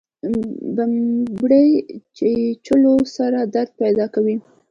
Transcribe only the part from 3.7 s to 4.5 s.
پیدا کوي